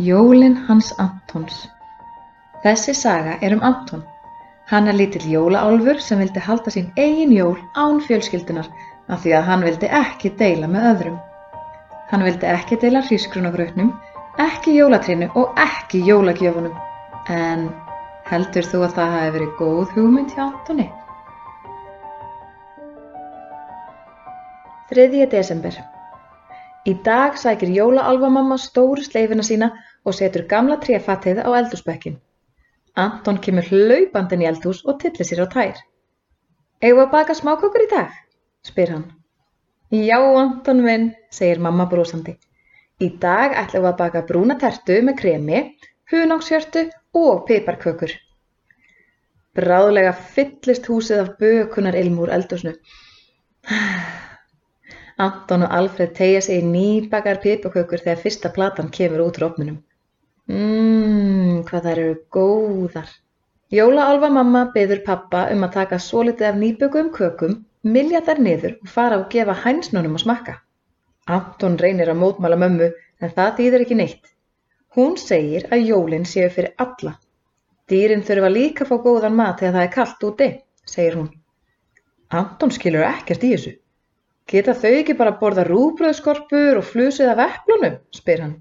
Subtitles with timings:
[0.00, 1.56] Jólin hans Antons
[2.62, 4.00] Þessi saga er um Anton.
[4.70, 8.70] Hann er lítill jólaálfur sem vildi halda sín eigin jól án fjölskyldunar
[9.12, 11.18] af því að hann vildi ekki deila með öðrum.
[12.12, 13.92] Hann vildi ekki deila hrísgrunagrautnum,
[14.46, 16.80] ekki jólatrínu og ekki jólagjöfunum.
[17.36, 17.68] En
[18.30, 20.88] heldur þú að það hafi verið góð hugmynd hjá Antoni?
[24.96, 25.28] 3.
[25.36, 25.76] desember
[26.88, 32.18] Í dag sækir jólaálfamamma stóru sleifina sína og setur gamla tréfatið á eldhúsbekkin.
[32.98, 35.80] Anton kemur hlaupandinn í eldhús og tyllir sér á tær.
[36.82, 38.14] Við að baka smákökur í dag?
[38.66, 39.04] spyr hann.
[39.90, 42.36] Já, Anton minn, segir mamma brosandi.
[43.00, 45.60] Í dag ætlum við að baka brúna tertu með kremi,
[46.12, 46.86] hunákshjörtu
[47.20, 48.12] og piparkökur.
[49.56, 52.74] Bráðlega fyllist húsið af bökunar ilm úr eldhúsnu.
[55.26, 59.80] Anton og Alfred tegja sig í nýbakar piparkökur þegar fyrsta platan kemur út úr opnunum.
[60.50, 63.10] Mmm, hvað þær eru góðar.
[63.70, 67.52] Jólaálfa mamma byður pappa um að taka svolítið af nýbökuðum kökum,
[67.86, 70.54] milja þær niður og fara og gefa hænsnunum að smakka.
[71.30, 74.32] Anton reynir að mótmæla mömmu en það þýðir ekki neitt.
[74.96, 77.12] Hún segir að jólinn séu fyrir alla.
[77.90, 80.48] Dýrin þurfa líka að fá góðan mat þegar það er kallt úti,
[80.94, 81.28] segir hún.
[82.40, 83.76] Anton skilur ekkert í þessu.
[84.50, 88.56] Geta þau ekki bara að borða rúbröðskorpur og flusið af eplunum, spyr hann.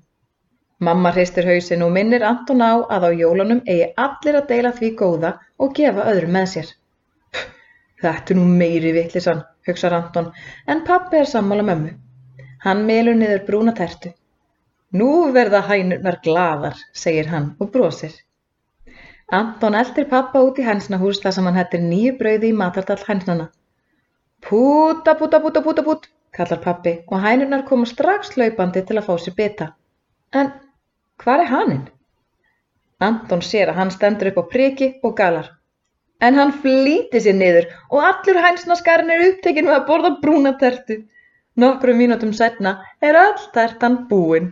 [0.79, 4.91] Mamma hristir hausinn og minnir Anton á að á jólunum eigi allir að deila því
[5.01, 6.69] góða og gefa öðrum með sér.
[8.03, 10.29] Þetta er nú meiri vittlisann, hugsar Anton,
[10.71, 11.91] en pappi er sammála mömmu.
[12.63, 14.13] Hann melur niður brúna tertu.
[14.95, 18.15] Nú verða hænurnar glaðar, segir hann og brosir.
[19.35, 23.49] Anton eldir pappa út í hænsnahús þar sem hann hættir nýju brauði í matardall hænsnana.
[24.47, 29.13] Púta, púta, púta, púta, pút, kallar pappi og hænurnar koma strax hlaupandi til að fá
[29.19, 29.71] sér bita.
[30.31, 30.51] En
[31.23, 31.85] hvar er haninn?
[32.99, 35.47] Anton sér að hann stendur upp á priki og galar.
[36.19, 40.97] En hann flýtir sér niður og allur hænsnaskarinn er upptekinn með að borða brúna tertu.
[41.59, 44.51] Nokkrum mínútum setna er öll tertan búin.